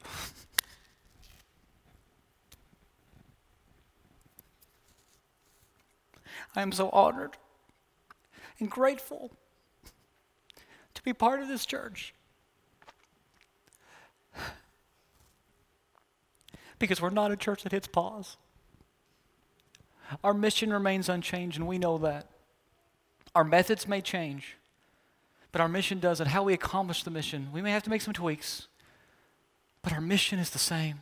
[6.56, 7.38] I am so honored
[8.60, 9.30] and grateful
[10.96, 12.16] to be part of this church.
[16.80, 18.38] Because we're not a church that hits pause.
[20.24, 22.32] Our mission remains unchanged, and we know that.
[23.36, 24.58] Our methods may change,
[25.52, 26.26] but our mission doesn't.
[26.26, 28.70] How we accomplish the mission, we may have to make some tweaks,
[29.82, 31.02] but our mission is the same.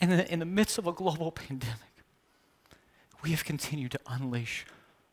[0.00, 1.76] And in the, midst of a global pandemic,
[3.22, 4.64] we have continued to unleash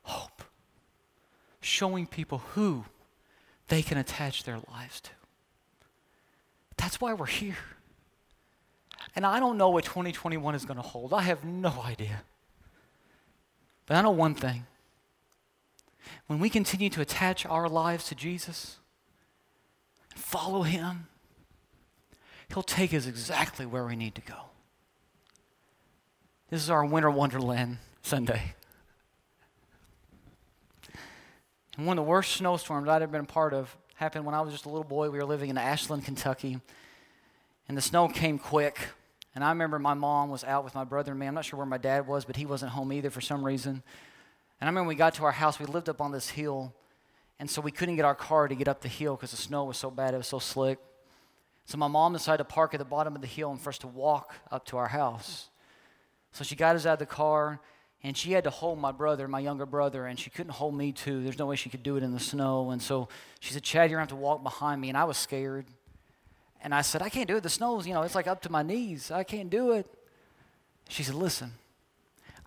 [0.03, 0.43] hope,
[1.59, 2.85] showing people who
[3.67, 5.09] they can attach their lives to.
[6.77, 7.57] That's why we're here.
[9.15, 11.13] And I don't know what 2021 is going to hold.
[11.13, 12.21] I have no idea.
[13.87, 14.65] But I know one thing.
[16.27, 18.77] When we continue to attach our lives to Jesus
[20.11, 21.07] and follow Him,
[22.53, 24.35] He'll take us exactly where we need to go.
[26.49, 28.53] This is our winter wonderland Sunday.
[31.77, 34.41] And one of the worst snowstorms I'd ever been a part of happened when I
[34.41, 35.09] was just a little boy.
[35.09, 36.59] We were living in Ashland, Kentucky.
[37.67, 38.79] And the snow came quick.
[39.35, 41.27] And I remember my mom was out with my brother and me.
[41.27, 43.83] I'm not sure where my dad was, but he wasn't home either for some reason.
[44.59, 46.73] And I remember we got to our house, we lived up on this hill.
[47.39, 49.65] And so we couldn't get our car to get up the hill because the snow
[49.65, 50.79] was so bad, it was so slick.
[51.67, 53.77] So my mom decided to park at the bottom of the hill and for us
[53.79, 55.49] to walk up to our house.
[56.31, 57.59] So she got us out of the car
[58.03, 60.93] and she had to hold my brother, my younger brother, and she couldn't hold me
[60.93, 61.23] too.
[61.23, 62.71] There's no way she could do it in the snow.
[62.71, 63.09] And so
[63.41, 64.87] she said, Chad, you're to have to walk behind me.
[64.87, 65.65] And I was scared.
[66.61, 67.43] And I said, I can't do it.
[67.43, 69.11] The snow's, you know, it's like up to my knees.
[69.11, 69.87] I can't do it.
[70.87, 71.51] She said, Listen,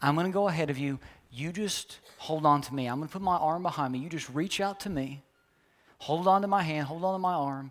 [0.00, 0.98] I'm going to go ahead of you.
[1.30, 2.86] You just hold on to me.
[2.86, 3.98] I'm going to put my arm behind me.
[3.98, 5.22] You just reach out to me,
[5.98, 7.70] hold on to my hand, hold on to my arm,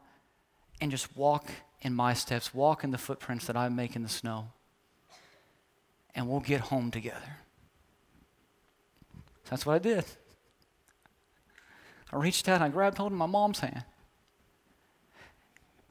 [0.82, 1.50] and just walk
[1.82, 4.50] in my steps, walk in the footprints that I make in the snow.
[6.16, 7.38] And we'll get home together.
[9.50, 10.06] That's what I did.
[12.12, 13.84] I reached out and I grabbed hold of my mom's hand.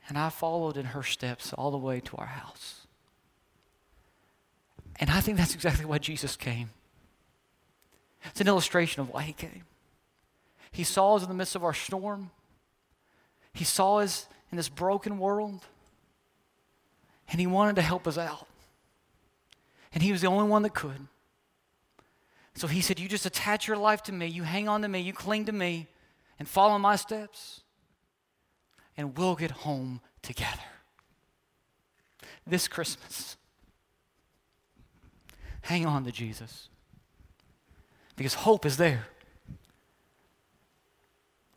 [0.08, 2.86] And I followed in her steps all the way to our house.
[5.00, 6.70] And I think that's exactly why Jesus came.
[8.24, 9.64] It's an illustration of why he came.
[10.72, 12.30] He saw us in the midst of our storm.
[13.52, 15.60] He saw us in this broken world.
[17.30, 18.46] And he wanted to help us out.
[19.92, 21.08] And he was the only one that could.
[22.54, 25.00] So he said, You just attach your life to me, you hang on to me,
[25.00, 25.86] you cling to me,
[26.38, 27.62] and follow my steps,
[28.96, 30.58] and we'll get home together.
[32.46, 33.36] This Christmas,
[35.62, 36.68] hang on to Jesus
[38.18, 39.06] because hope is there.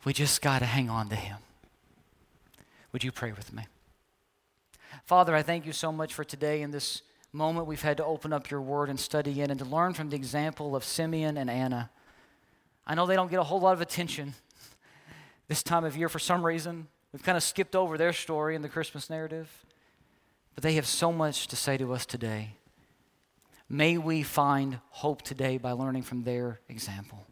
[0.06, 1.38] We just got to hang on to him.
[2.92, 3.68] Would you pray with me?
[5.06, 7.02] Father, I thank you so much for today and this
[7.34, 10.10] moment we've had to open up your word and study it and to learn from
[10.10, 11.90] the example of Simeon and Anna.
[12.86, 14.34] I know they don't get a whole lot of attention
[15.48, 16.88] this time of year for some reason.
[17.14, 19.50] We've kind of skipped over their story in the Christmas narrative,
[20.56, 22.56] but they have so much to say to us today.
[23.70, 27.26] May we find hope today by learning from their example.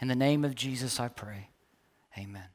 [0.00, 1.50] In the name of Jesus, I pray.
[2.16, 2.48] Amen.